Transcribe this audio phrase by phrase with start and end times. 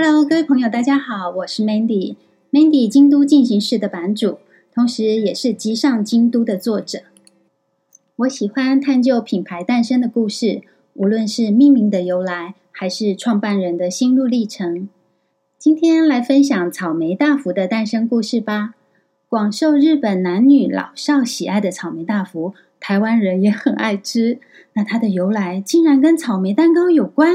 [0.00, 4.38] Hello，各位朋友，大家好，我是 Mandy，Mandy 京都进行式的版主，
[4.72, 7.00] 同时也是集上京都的作者。
[8.14, 10.62] 我喜欢探究品牌诞生的故事，
[10.94, 14.88] 无论是命名的由来，还是创办人的心路历程。
[15.58, 18.74] 今天来分享草莓大福的诞生故事吧。
[19.28, 24.38] 广受日本男女老少喜爱的草莓大福，台湾人也很爱吃。
[24.74, 27.34] 那它的由来竟然跟草莓蛋糕有关？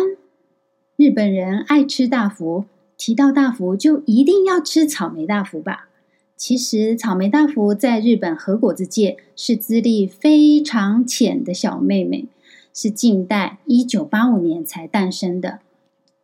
[1.04, 2.64] 日本人爱吃大福，
[2.98, 5.90] 提到大福就一定要吃草莓大福吧？
[6.38, 12.28] 其实，草莓大福在日本和果子界是资历非常浅的小妹妹，
[12.74, 15.60] 是近代一九八五年才诞生的，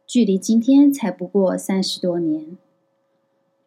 [0.08, 2.58] 距离今天才不过三十多年。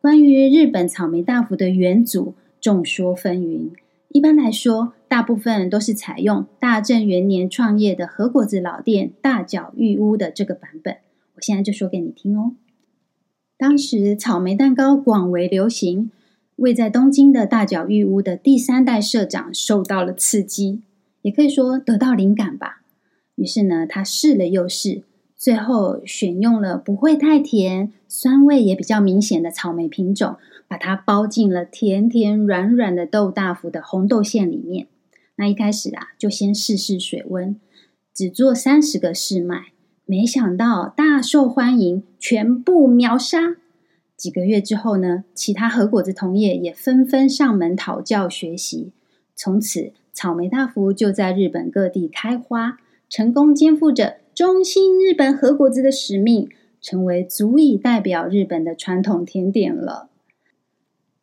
[0.00, 3.68] 关于日本草莓大福的元祖，众说纷纭。
[4.08, 10.96] 一般来说，大部分都是采用大正元年创业的和果子老店大角玉屋的这个版本。
[11.34, 12.52] 我现在就说给你听哦。
[13.58, 16.10] 当时草莓蛋糕广为流行，
[16.56, 20.80] 位在东京的大角玉屋的第三代社长受到了刺激，
[21.20, 22.80] 也可以说得到灵感吧。
[23.34, 25.02] 于是呢，他试了又试。
[25.36, 34.86] 最后选用了不会太甜、酸味也比较明显的草莓品种，把它包进了甜甜软软的豆大福的红豆馅里面。
[35.42, 37.58] 那一开始啊，就先试试水温，
[38.14, 39.72] 只做三十个试卖，
[40.06, 43.56] 没想到大受欢迎，全部秒杀。
[44.16, 48.92] 几个月之后呢，其他和果子同业也纷纷上门讨教学习，
[49.34, 54.18] 从此草莓大福就在日本各地开花，成功肩负着。
[54.32, 56.48] 中心日本和果子的使命，
[56.80, 60.08] 成为足以代表日本的传统甜点了。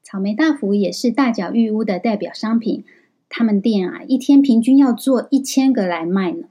[0.03, 2.83] 草莓大福也是大脚玉屋的代表商品，
[3.29, 6.47] 他们店啊，一天平均要做一千个来卖呢。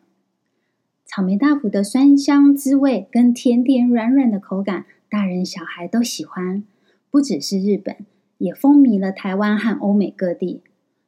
[1.05, 6.63] 草莓大福的酸香滋味跟甜甜软软的口感，大人小孩都喜欢。
[7.11, 7.97] 不只是日本，
[8.37, 10.61] 也风靡了台湾和欧美各地。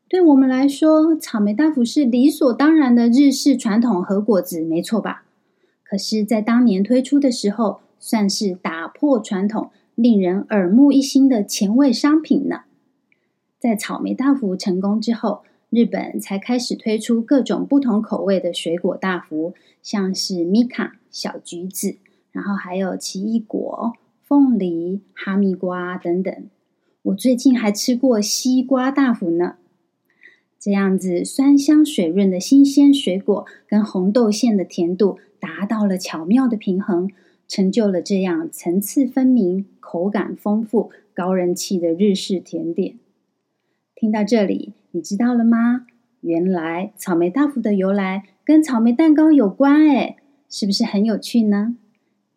[0.08, 5.24] 对我们来说，草莓大福是理所当然的日式传统和果子，没错吧？
[5.84, 12.62] 可是，在当年推出的时候，算是打破传统、令人耳目一新的前卫商品呢。
[13.58, 21.96] 在草莓大福成功之后，日本才开始推出各种不同口味的水果大福，像是米卡、小橘子，
[22.32, 26.34] 然后还有奇异果、凤梨、哈密瓜等等。
[27.02, 29.54] 我最近还吃过西瓜大福呢。
[30.58, 37.08] 这样子酸香水润的新鲜水果跟红豆馅的甜度达到了巧妙的平衡，
[37.46, 42.99] 成就了这样层次分明、口感丰富、高人气的日式甜点。
[44.00, 45.84] 听到这里，你知道了吗？
[46.22, 50.16] 原来草莓大福的由来跟草莓蛋糕有关，诶，
[50.48, 51.76] 是不是很有趣呢？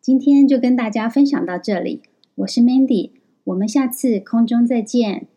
[0.02, 2.02] 今天就跟大家分享到这里，
[2.36, 3.12] 我是 Mandy，
[3.46, 5.28] 我们下次空中再见。